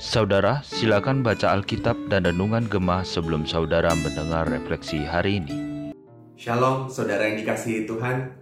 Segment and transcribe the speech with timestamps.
[0.00, 5.56] Saudara, silakan baca Alkitab dan Renungan Gemah sebelum saudara mendengar refleksi hari ini.
[6.40, 8.32] Shalom, saudara yang dikasihi Tuhan.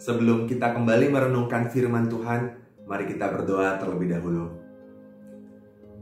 [0.00, 2.56] Sebelum kita kembali merenungkan firman Tuhan,
[2.88, 4.48] mari kita berdoa terlebih dahulu.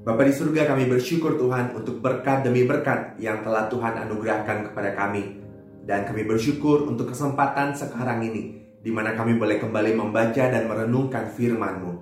[0.07, 4.95] Bapa di surga kami bersyukur Tuhan untuk berkat demi berkat yang telah Tuhan anugerahkan kepada
[4.95, 5.43] kami.
[5.82, 11.29] Dan kami bersyukur untuk kesempatan sekarang ini, di mana kami boleh kembali membaca dan merenungkan
[11.37, 11.93] firman-Mu.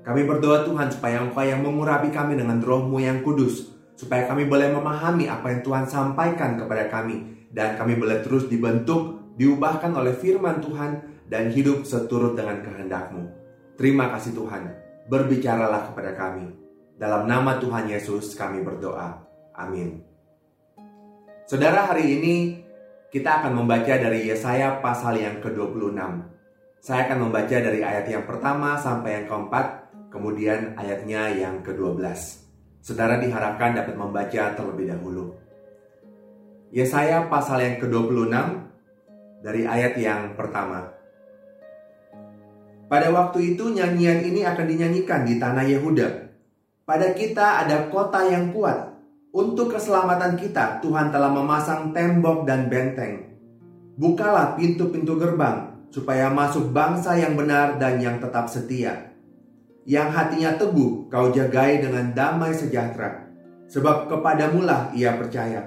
[0.00, 3.68] Kami berdoa Tuhan supaya Engkau yang mengurapi kami dengan rohmu yang kudus.
[3.96, 7.48] Supaya kami boleh memahami apa yang Tuhan sampaikan kepada kami.
[7.52, 10.92] Dan kami boleh terus dibentuk, diubahkan oleh firman Tuhan.
[11.28, 13.28] Dan hidup seturut dengan kehendakmu.
[13.76, 14.62] Terima kasih Tuhan.
[15.08, 16.48] Berbicaralah kepada kami.
[16.96, 19.24] Dalam nama Tuhan Yesus kami berdoa.
[19.56, 20.04] Amin.
[21.44, 22.34] Saudara hari ini
[23.10, 25.98] kita akan membaca dari Yesaya pasal yang ke-26.
[26.78, 32.06] Saya akan membaca dari ayat yang pertama sampai yang keempat kemudian ayatnya yang ke-12.
[32.80, 35.34] Saudara diharapkan dapat membaca terlebih dahulu.
[36.70, 38.34] Yesaya pasal yang ke-26
[39.42, 40.94] dari ayat yang pertama.
[42.86, 46.08] Pada waktu itu nyanyian ini akan dinyanyikan di tanah Yehuda.
[46.86, 48.89] Pada kita ada kota yang kuat.
[49.30, 53.30] Untuk keselamatan kita Tuhan telah memasang tembok dan benteng.
[53.94, 59.10] Bukalah pintu-pintu gerbang supaya masuk bangsa yang benar dan yang tetap setia
[59.88, 63.26] yang hatinya teguh kau jagai dengan damai sejahtera,
[63.66, 65.66] sebab kepadamulah ia percaya.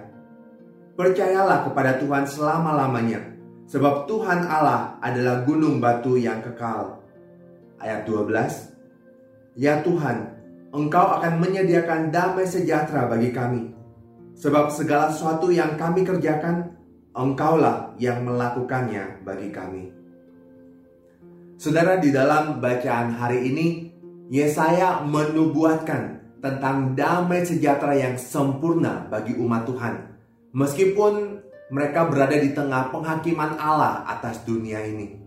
[0.94, 3.20] Percayalah kepada Tuhan selama-lamanya,
[3.66, 7.04] sebab Tuhan Allah adalah gunung batu yang kekal.
[7.82, 10.43] Ayat 12 Ya Tuhan,
[10.74, 13.70] Engkau akan menyediakan damai sejahtera bagi kami,
[14.34, 16.74] sebab segala sesuatu yang kami kerjakan,
[17.14, 19.94] Engkaulah yang melakukannya bagi kami.
[21.62, 23.68] Saudara, di dalam bacaan hari ini
[24.34, 29.96] Yesaya menubuatkan tentang damai sejahtera yang sempurna bagi umat Tuhan.
[30.58, 35.23] Meskipun mereka berada di tengah penghakiman Allah atas dunia ini.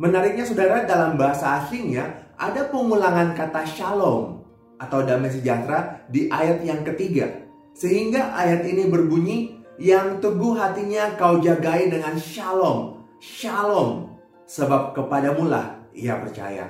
[0.00, 4.40] Menariknya saudara dalam bahasa asingnya ada pengulangan kata shalom
[4.80, 7.28] atau damai sejahtera di ayat yang ketiga.
[7.76, 13.04] Sehingga ayat ini berbunyi yang teguh hatinya kau jagai dengan shalom.
[13.20, 14.08] Shalom.
[14.48, 16.68] Sebab kepadamulah ia percaya.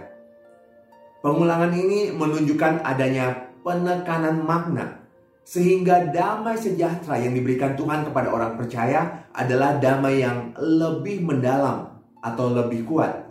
[1.22, 5.02] Pengulangan ini menunjukkan adanya penekanan makna
[5.42, 11.91] sehingga damai sejahtera yang diberikan Tuhan kepada orang percaya adalah damai yang lebih mendalam
[12.22, 13.28] atau lebih kuat.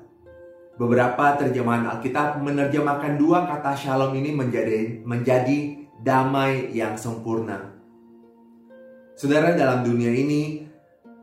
[0.75, 7.72] Beberapa terjemahan Alkitab menerjemahkan dua kata shalom ini menjadi menjadi damai yang sempurna.
[9.16, 10.68] Saudara dalam dunia ini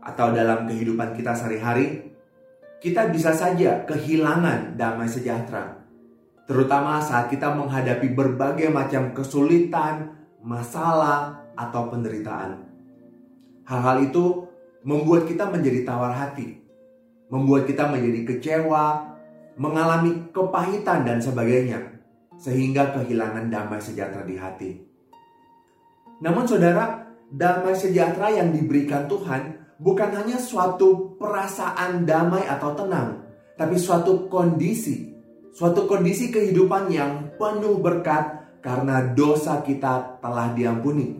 [0.00, 2.08] atau dalam kehidupan kita sehari-hari,
[2.78, 5.78] kita bisa saja kehilangan damai sejahtera
[6.48, 12.64] terutama saat kita menghadapi berbagai macam kesulitan, masalah, atau penderitaan.
[13.68, 14.48] Hal-hal itu
[14.80, 16.56] membuat kita menjadi tawar hati,
[17.28, 19.16] membuat kita menjadi kecewa,
[19.60, 22.00] mengalami kepahitan, dan sebagainya,
[22.40, 24.70] sehingga kehilangan damai sejahtera di hati.
[26.24, 33.22] Namun, saudara, damai sejahtera yang diberikan Tuhan bukan hanya suatu perasaan damai atau tenang,
[33.54, 35.08] tapi suatu kondisi
[35.58, 41.18] Suatu kondisi kehidupan yang penuh berkat karena dosa kita telah diampuni.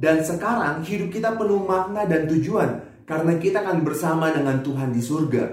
[0.00, 5.00] Dan sekarang hidup kita penuh makna dan tujuan karena kita akan bersama dengan Tuhan di
[5.04, 5.44] surga.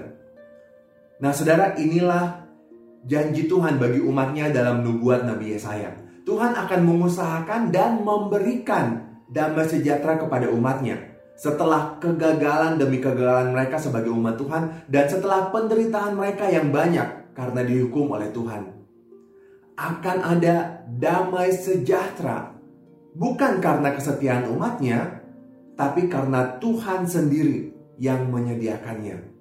[1.22, 2.42] Nah saudara inilah
[3.04, 5.94] janji Tuhan bagi umatnya dalam nubuat Nabi Yesaya.
[6.22, 10.98] Tuhan akan mengusahakan dan memberikan damai sejahtera kepada umatnya.
[11.34, 17.60] Setelah kegagalan demi kegagalan mereka sebagai umat Tuhan dan setelah penderitaan mereka yang banyak karena
[17.66, 18.84] dihukum oleh Tuhan.
[19.72, 22.54] Akan ada damai sejahtera,
[23.16, 25.21] bukan karena kesetiaan umatnya,
[25.76, 29.32] tapi karena Tuhan sendiri yang menyediakannya.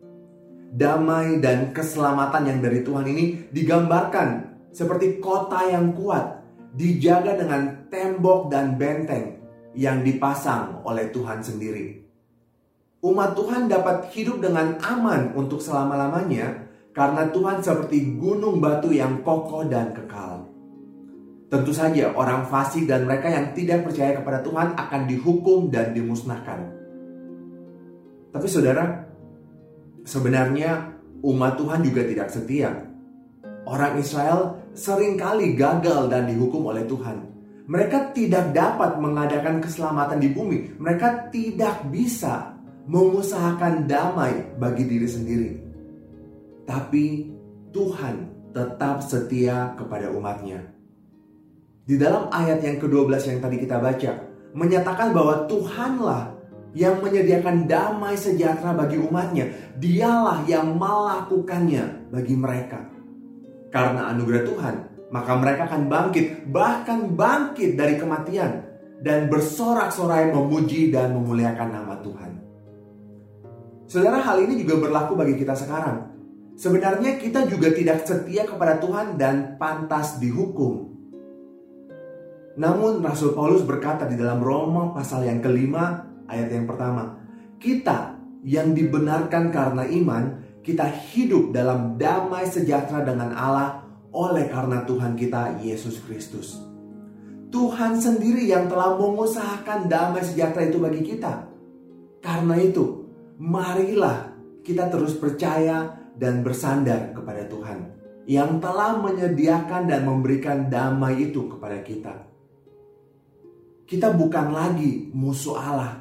[0.71, 6.39] Damai dan keselamatan yang dari Tuhan ini digambarkan seperti kota yang kuat,
[6.71, 9.43] dijaga dengan tembok dan benteng
[9.75, 11.99] yang dipasang oleh Tuhan sendiri.
[13.01, 19.65] Umat Tuhan dapat hidup dengan aman untuk selama-lamanya karena Tuhan seperti gunung batu yang kokoh
[19.65, 20.50] dan kekal.
[21.51, 26.63] Tentu saja orang fasik dan mereka yang tidak percaya kepada Tuhan akan dihukum dan dimusnahkan.
[28.31, 29.03] Tapi saudara,
[30.07, 32.71] sebenarnya umat Tuhan juga tidak setia.
[33.67, 37.27] Orang Israel sering kali gagal dan dihukum oleh Tuhan.
[37.67, 40.79] Mereka tidak dapat mengadakan keselamatan di bumi.
[40.79, 42.55] Mereka tidak bisa
[42.87, 45.51] mengusahakan damai bagi diri sendiri.
[46.63, 47.27] Tapi
[47.75, 48.15] Tuhan
[48.55, 50.80] tetap setia kepada umatnya.
[51.91, 54.11] Di dalam ayat yang ke-12 yang tadi kita baca,
[54.55, 56.39] menyatakan bahwa Tuhanlah
[56.71, 59.51] yang menyediakan damai sejahtera bagi umatnya.
[59.75, 62.79] Dialah yang melakukannya bagi mereka.
[63.75, 64.75] Karena anugerah Tuhan,
[65.11, 68.63] maka mereka akan bangkit, bahkan bangkit dari kematian
[69.03, 72.31] dan bersorak-sorai memuji dan memuliakan nama Tuhan.
[73.91, 76.07] Saudara, hal ini juga berlaku bagi kita sekarang.
[76.55, 80.90] Sebenarnya kita juga tidak setia kepada Tuhan dan pantas dihukum.
[82.59, 87.19] Namun Rasul Paulus berkata di dalam Roma pasal yang kelima ayat yang pertama.
[87.61, 90.23] Kita yang dibenarkan karena iman,
[90.65, 96.59] kita hidup dalam damai sejahtera dengan Allah oleh karena Tuhan kita Yesus Kristus.
[97.51, 101.51] Tuhan sendiri yang telah mengusahakan damai sejahtera itu bagi kita.
[102.23, 103.03] Karena itu,
[103.39, 104.31] marilah
[104.63, 107.79] kita terus percaya dan bersandar kepada Tuhan
[108.29, 112.30] yang telah menyediakan dan memberikan damai itu kepada kita.
[113.91, 115.99] Kita bukan lagi musuh Allah,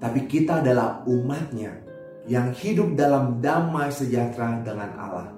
[0.00, 1.76] tapi kita adalah umatnya
[2.24, 5.28] yang hidup dalam damai sejahtera dengan Allah.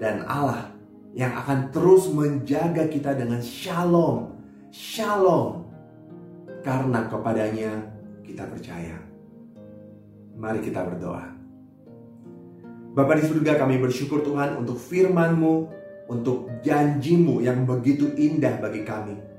[0.00, 0.72] Dan Allah
[1.12, 4.32] yang akan terus menjaga kita dengan shalom.
[4.72, 5.68] Shalom.
[6.64, 7.84] Karena kepadanya
[8.24, 8.96] kita percaya.
[10.32, 11.28] Mari kita berdoa.
[12.96, 15.54] Bapak di surga kami bersyukur Tuhan untuk firman-Mu,
[16.08, 19.29] untuk janjimu yang begitu indah bagi kami.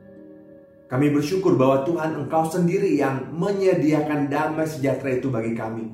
[0.91, 5.87] Kami bersyukur bahwa Tuhan Engkau sendiri yang menyediakan damai sejahtera itu bagi kami.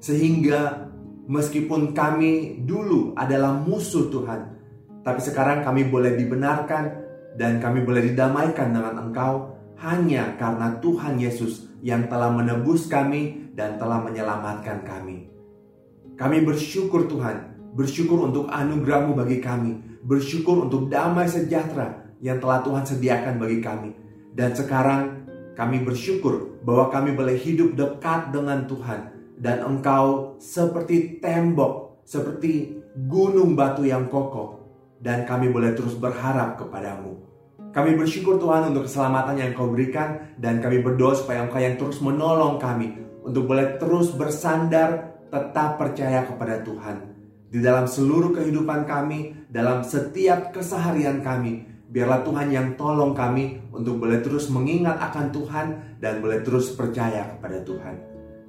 [0.00, 0.88] Sehingga
[1.28, 4.40] meskipun kami dulu adalah musuh Tuhan,
[5.04, 6.84] tapi sekarang kami boleh dibenarkan
[7.36, 9.52] dan kami boleh didamaikan dengan Engkau
[9.84, 15.28] hanya karena Tuhan Yesus yang telah menebus kami dan telah menyelamatkan kami.
[16.16, 22.88] Kami bersyukur Tuhan, bersyukur untuk anugerah-Mu bagi kami, bersyukur untuk damai sejahtera yang telah Tuhan
[22.88, 24.07] sediakan bagi kami.
[24.38, 25.26] Dan sekarang
[25.58, 29.10] kami bersyukur bahwa kami boleh hidup dekat dengan Tuhan.
[29.34, 32.78] Dan Engkau seperti tembok, seperti
[33.10, 34.62] gunung batu yang kokoh.
[35.02, 37.18] Dan kami boleh terus berharap kepadamu.
[37.74, 40.38] Kami bersyukur Tuhan untuk keselamatan yang Kau berikan.
[40.38, 42.94] Dan kami berdoa supaya Engkau yang terus menolong kami
[43.26, 46.96] untuk boleh terus bersandar tetap percaya kepada Tuhan.
[47.50, 53.96] Di dalam seluruh kehidupan kami, dalam setiap keseharian kami, Biarlah Tuhan yang tolong kami untuk
[53.96, 55.66] boleh terus mengingat akan Tuhan
[56.04, 57.96] dan boleh terus percaya kepada Tuhan.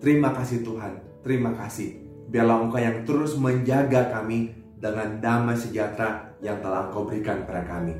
[0.03, 2.03] Terima kasih Tuhan, terima kasih.
[2.27, 7.95] Biarlah Engkau yang terus menjaga kami dengan damai sejahtera yang telah Engkau berikan kepada kami.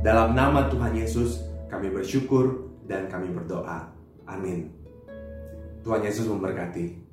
[0.00, 3.92] Dalam nama Tuhan Yesus, kami bersyukur dan kami berdoa.
[4.24, 4.72] Amin.
[5.84, 7.07] Tuhan Yesus memberkati.